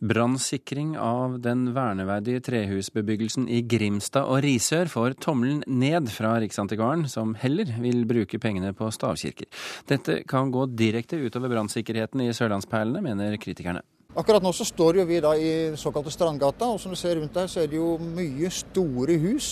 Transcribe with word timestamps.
Brannsikring 0.00 0.98
av 1.00 1.38
den 1.40 1.70
verneverdige 1.72 2.42
trehusbebyggelsen 2.44 3.46
i 3.48 3.62
Grimstad 3.64 4.28
og 4.28 4.42
Risør 4.44 4.90
får 4.92 5.16
tommelen 5.24 5.62
ned 5.66 6.10
fra 6.12 6.34
Riksantikvaren, 6.42 7.06
som 7.08 7.32
heller 7.40 7.70
vil 7.80 8.04
bruke 8.08 8.36
pengene 8.42 8.74
på 8.76 8.90
stavkirker. 8.92 9.48
Dette 9.88 10.18
kan 10.28 10.52
gå 10.52 10.66
direkte 10.76 11.16
utover 11.16 11.54
brannsikkerheten 11.54 12.26
i 12.26 12.34
sørlandsperlene, 12.36 13.00
mener 13.08 13.38
kritikerne. 13.40 13.80
Akkurat 14.16 14.44
nå 14.44 14.52
så 14.56 14.68
står 14.68 15.00
jo 15.00 15.08
vi 15.08 15.22
da 15.24 15.32
i 15.32 15.50
såkalte 15.80 16.12
Strandgata, 16.12 16.68
og 16.72 16.80
som 16.80 16.92
du 16.92 17.00
ser 17.00 17.16
rundt 17.16 17.40
her 17.40 17.48
så 17.48 17.64
er 17.64 17.72
det 17.72 17.80
jo 17.80 17.96
mye 17.96 18.52
store 18.52 19.16
hus. 19.24 19.50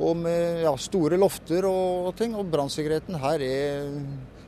Og 0.00 0.16
med 0.16 0.64
ja, 0.64 0.72
store 0.80 1.20
lofter 1.20 1.66
og 1.68 2.14
ting. 2.16 2.32
Og 2.32 2.48
brannsikkerheten 2.48 3.20
her 3.20 3.42
er 3.44 3.90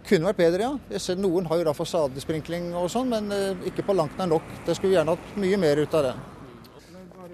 kunne 0.08 0.28
vært 0.30 0.40
bedre, 0.40 0.66
ja. 0.66 0.72
Jeg 0.92 1.04
ser 1.04 1.18
Noen 1.20 1.46
har 1.50 1.60
jo 1.60 1.66
da 1.68 1.74
fasadesprinkling 1.76 2.72
og 2.78 2.90
sånn, 2.92 3.10
men 3.12 3.32
eh, 3.34 3.66
ikke 3.70 3.84
på 3.86 3.96
langt 3.96 4.18
nær 4.18 4.30
nok. 4.34 4.46
Det 4.66 4.76
skulle 4.76 4.92
vi 4.92 4.98
gjerne 4.98 5.16
hatt 5.16 5.36
mye 5.40 5.60
mer 5.60 5.82
ut 5.82 5.98
av 5.98 6.08
det. 6.08 6.14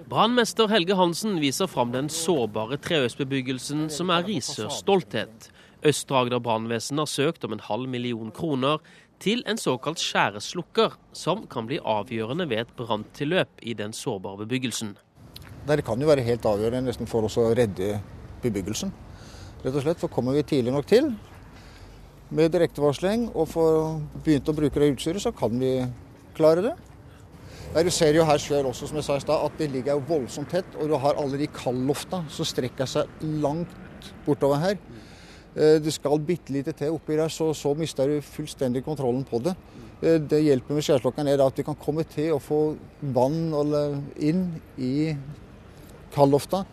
Brannmester 0.09 0.69
Helge 0.71 0.95
Hansen 0.97 1.37
viser 1.41 1.69
fram 1.69 1.91
den 1.93 2.07
sårbare 2.09 2.79
trehusbebyggelsen 2.81 3.89
som 3.93 4.09
er 4.13 4.25
Risørs 4.25 4.79
stolthet. 4.81 5.51
Østre 5.85 6.23
Agder 6.23 6.41
brannvesen 6.43 6.99
har 6.99 7.07
søkt 7.07 7.45
om 7.45 7.53
en 7.53 7.61
halv 7.63 7.87
million 7.89 8.31
kroner 8.35 8.81
til 9.21 9.43
en 9.47 9.59
såkalt 9.59 10.01
skjæreslukker, 10.01 10.95
som 11.13 11.45
kan 11.51 11.67
bli 11.69 11.77
avgjørende 11.77 12.47
ved 12.49 12.63
et 12.63 12.73
branntilløp 12.79 13.61
i 13.61 13.75
den 13.77 13.93
sårbare 13.93 14.45
bebyggelsen. 14.45 14.95
Det 15.67 15.85
kan 15.85 16.01
jo 16.01 16.09
være 16.09 16.25
helt 16.25 16.47
avgjørende 16.47 16.89
nesten 16.89 17.07
for 17.07 17.27
oss 17.27 17.37
å 17.37 17.51
redde 17.53 17.99
bebyggelsen. 18.43 18.91
Rett 19.61 19.75
og 19.75 19.83
slett, 19.83 19.99
for 19.99 20.11
Kommer 20.11 20.33
vi 20.33 20.47
tidlig 20.47 20.73
nok 20.73 20.87
til 20.89 21.11
med 22.35 22.51
direktevarsling 22.53 23.29
og 23.33 23.49
får 23.49 23.79
begynt 24.25 24.49
å 24.51 24.55
bruke 24.57 24.81
det 24.81 24.91
utstyret, 24.93 25.23
så 25.23 25.33
kan 25.35 25.55
vi 25.59 25.73
klare 26.37 26.63
det. 26.65 26.75
Du 27.69 27.91
ser 27.93 28.15
jo 28.17 28.25
her 28.25 28.39
selv 28.41 28.71
også, 28.71 28.87
som 28.89 28.97
jeg 28.97 29.05
sa 29.05 29.17
i 29.19 29.21
stad, 29.21 29.43
at 29.45 29.59
det 29.59 29.69
ligger 29.69 29.97
jo 29.97 30.05
voldsomt 30.07 30.49
tett. 30.49 30.71
Og 30.81 30.89
du 30.89 30.95
har 30.97 31.19
alle 31.21 31.37
de 31.37 31.49
kaldlofta 31.53 32.23
som 32.33 32.47
strekker 32.47 32.89
seg 32.89 33.25
langt 33.43 34.09
bortover 34.25 34.61
her. 34.63 34.79
Eh, 35.53 35.77
det 35.81 35.93
skal 35.93 36.21
bitte 36.25 36.53
lite 36.53 36.73
til 36.77 36.95
oppi 36.95 37.17
der, 37.17 37.29
så, 37.29 37.51
så 37.53 37.75
mister 37.77 38.09
du 38.09 38.25
fullstendig 38.25 38.81
kontrollen 38.85 39.21
på 39.27 39.41
det. 39.45 39.53
Eh, 40.01 40.17
det 40.17 40.41
hjelper 40.45 40.77
med 40.77 40.85
skjærslokeren 40.85 41.29
er 41.29 41.45
at 41.45 41.61
vi 41.61 41.67
kan 41.67 41.77
komme 41.77 42.05
til 42.09 42.33
å 42.33 42.41
få 42.41 42.59
vann 43.13 43.53
inn 44.17 44.47
i 44.77 45.13
kaldlofta. 46.15 46.65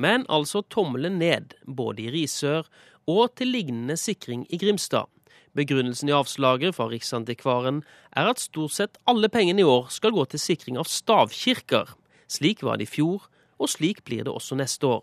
Men 0.00 0.22
altså 0.30 0.62
tommelen 0.62 1.18
ned, 1.18 1.56
både 1.66 2.06
i 2.06 2.14
Risør 2.14 2.68
og 3.10 3.34
til 3.38 3.52
lignende 3.54 3.98
sikring 3.98 4.46
i 4.48 4.60
Grimstad. 4.60 5.10
Begrunnelsen 5.56 6.10
i 6.10 6.14
avslaget 6.14 6.76
fra 6.76 6.86
Riksantikvaren 6.90 7.82
er 8.14 8.30
at 8.30 8.42
stort 8.42 8.76
sett 8.76 9.00
alle 9.10 9.28
pengene 9.32 9.64
i 9.64 9.66
år 9.66 9.88
skal 9.90 10.14
gå 10.14 10.24
til 10.30 10.42
sikring 10.42 10.78
av 10.78 10.86
stavkirker. 10.86 11.90
Slik 12.30 12.62
var 12.62 12.78
det 12.78 12.86
i 12.86 12.92
fjor, 12.92 13.26
og 13.58 13.70
slik 13.72 14.04
blir 14.06 14.22
det 14.28 14.32
også 14.32 14.58
neste 14.60 14.86
år. 14.86 15.02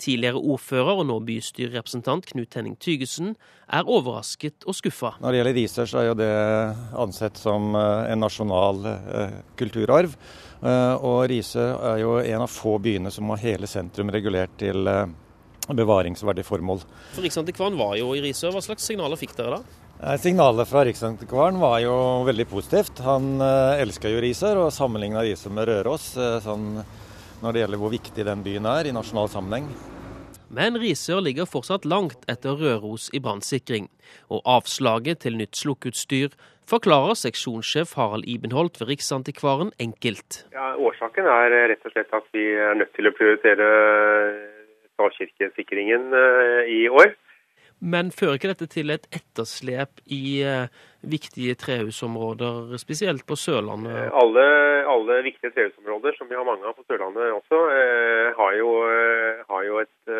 Tidligere 0.00 0.40
ordfører 0.40 1.02
og 1.02 1.08
nå 1.10 1.18
bystyrerepresentant 1.26 2.24
Knut 2.30 2.54
Henning 2.56 2.76
Tygesen 2.80 3.34
er 3.68 3.88
overrasket 3.90 4.64
og 4.64 4.78
skuffa. 4.78 5.12
Når 5.20 5.34
det 5.34 5.40
gjelder 5.40 5.58
Risør, 5.58 5.90
så 5.90 6.00
er 6.00 6.06
jo 6.08 6.14
det 6.16 6.30
ansett 7.02 7.40
som 7.40 7.74
eh, 7.76 8.12
en 8.14 8.22
nasjonal 8.24 8.86
eh, 8.94 9.34
kulturarv. 9.60 10.14
Eh, 10.62 10.94
og 11.04 11.26
Risør 11.28 11.74
er 11.90 12.00
jo 12.00 12.14
en 12.22 12.46
av 12.46 12.52
få 12.54 12.78
byene 12.80 13.12
som 13.12 13.28
har 13.34 13.42
hele 13.44 13.68
sentrum 13.68 14.14
regulert 14.14 14.56
til 14.62 14.88
bevaringsverdige 15.78 16.48
formål. 16.48 16.82
For 17.14 17.26
Riksantikvaren 17.26 17.78
var 17.78 17.94
jo 18.00 18.14
i 18.16 18.24
Risør. 18.24 18.54
Hva 18.56 18.64
slags 18.64 18.88
signaler 18.88 19.20
fikk 19.20 19.36
dere 19.38 19.60
da? 19.60 20.16
Signalet 20.16 20.68
fra 20.68 20.86
Riksantikvaren 20.88 21.60
var 21.60 21.78
jo 21.84 21.94
veldig 22.24 22.48
positivt. 22.48 23.02
Han 23.04 23.36
elska 23.40 24.08
jo 24.08 24.22
Risør 24.24 24.64
og 24.64 24.72
sammenligna 24.72 25.26
Risør 25.26 25.52
med 25.58 25.68
Røros. 25.68 26.14
sånn 26.46 26.80
når 27.40 27.52
det 27.52 27.62
gjelder 27.62 27.80
hvor 27.80 27.92
viktig 27.94 28.26
den 28.28 28.44
byen 28.44 28.68
er 28.68 28.88
i 28.88 28.94
nasjonal 28.94 29.30
sammenheng. 29.32 29.68
Men 30.50 30.76
Risør 30.82 31.22
ligger 31.22 31.46
fortsatt 31.46 31.86
langt 31.86 32.24
etter 32.30 32.58
Røros 32.58 33.08
i 33.14 33.20
brannsikring. 33.22 33.86
Og 34.34 34.42
avslaget 34.44 35.22
til 35.24 35.38
nytt 35.38 35.54
slukkeutstyr 35.56 36.34
forklarer 36.70 37.18
seksjonssjef 37.18 37.94
Harald 37.98 38.26
Ibenholt 38.30 38.80
ved 38.80 38.90
Riksantikvaren 38.90 39.70
enkelt. 39.82 40.44
Ja, 40.54 40.74
årsaken 40.74 41.30
er 41.30 41.54
rett 41.70 41.86
og 41.86 41.94
slett 41.94 42.14
at 42.14 42.26
vi 42.34 42.48
er 42.50 42.74
nødt 42.78 42.92
til 42.98 43.06
å 43.06 43.14
prioritere 43.14 43.68
stavkirkesikringen 45.00 46.12
eh, 46.12 46.62
i 46.68 46.88
år. 46.88 47.16
Men 47.80 48.10
fører 48.12 48.36
ikke 48.36 48.50
dette 48.50 48.66
til 48.68 48.92
et 48.92 49.06
etterslep 49.08 50.02
i 50.12 50.44
uh, 50.44 50.68
viktige 51.00 51.54
trehusområder, 51.56 52.74
spesielt 52.76 53.24
på 53.24 53.38
Sørlandet? 53.40 53.94
Eh, 53.96 54.18
alle, 54.22 54.44
alle, 54.84 55.16
viktige 55.24 55.54
trehusområder, 55.54 56.12
som 56.18 56.28
vi 56.28 56.36
har 56.36 56.44
mange 56.44 56.68
av 56.68 56.76
på 56.76 56.84
Sørlandet 56.84 57.32
også, 57.32 57.62
har, 58.36 58.52
jo, 58.60 58.74
har, 59.48 59.62
jo, 59.64 59.80
et, 59.80 60.12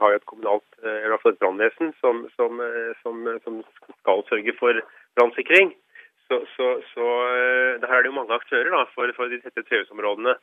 har 0.00 0.10
jo 0.10 0.18
et 0.18 0.26
kommunalt, 0.26 0.66
eller 0.82 1.14
et 1.30 1.38
brannvesen, 1.38 1.94
som, 2.02 2.24
som, 2.34 2.58
som, 3.04 3.30
som, 3.46 3.62
skal 4.00 4.26
sørge 4.32 4.58
for 4.58 4.82
brannsikring. 5.14 5.70
Så, 6.26 6.42
så, 6.56 6.72
så 6.90 7.06
her 7.86 7.94
er 7.94 8.02
det 8.02 8.10
jo 8.10 8.18
mange 8.18 8.34
aktører 8.34 8.74
da, 8.74 8.82
for, 8.96 9.14
for 9.14 9.30
de 9.30 9.38
tette 9.44 9.62
trehusområdene. 9.70 10.34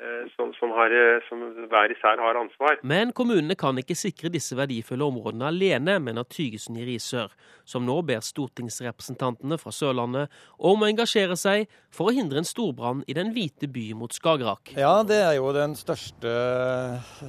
Eh, 0.00 0.32
som, 0.36 0.52
som, 0.54 0.70
har, 0.70 0.90
eh, 0.90 1.20
som, 1.28 1.42
hver 1.68 1.92
især 1.92 2.16
har 2.24 2.38
ansvar. 2.40 2.78
Men 2.88 3.10
kommunene 3.12 3.52
kan 3.58 3.76
ikke 3.76 3.92
sikre 3.92 4.30
disse 4.32 4.56
verdifulle 4.56 5.04
områdene 5.04 5.50
alene, 5.50 5.98
mener 6.00 6.24
Tygesen 6.24 6.78
i 6.80 6.86
Risør, 6.88 7.34
som 7.68 7.84
nå 7.84 7.98
ber 8.08 8.22
stortingsrepresentantene 8.24 9.58
fra 9.60 9.72
Sørlandet 9.76 10.32
om 10.56 10.80
å 10.80 10.88
engasjere 10.88 11.36
seg 11.36 11.66
for 11.92 12.08
å 12.08 12.14
hindre 12.16 12.40
en 12.40 12.48
storbrann 12.48 13.02
i 13.12 13.16
den 13.18 13.34
hvite 13.34 13.68
by 13.68 13.90
mot 14.00 14.16
Skagerrak. 14.16 14.72
Ja, 14.80 15.02
det 15.04 15.20
er 15.20 15.34
jo 15.36 15.52
den 15.52 15.76
største, 15.76 16.32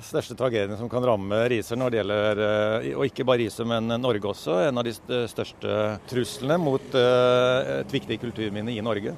største 0.07 0.39
tragedien 0.39 0.79
som 0.79 0.87
kan 0.87 1.03
ramme 1.03 1.41
Risør 1.51 1.81
når 1.81 1.91
det 1.91 1.99
gjelder, 1.99 2.43
eh, 2.45 2.89
og 2.95 3.03
ikke 3.09 3.27
bare 3.27 3.43
Risør, 3.43 3.67
men 3.73 3.97
Norge 3.99 4.31
også. 4.31 4.61
En 4.69 4.79
av 4.79 4.87
de 4.87 4.95
største 4.95 5.75
truslene 6.07 6.55
mot 6.61 6.95
et 6.95 7.99
viktig 7.99 8.21
kulturminne 8.23 8.71
i 8.71 8.79
Norge. 8.79 9.17